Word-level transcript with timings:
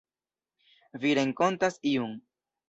Vi 1.03 1.11
renkontas 1.19 1.79
iun. 1.93 2.17